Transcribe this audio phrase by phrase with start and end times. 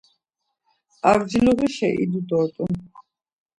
[1.11, 2.73] Avciluğişa idu dort̆un.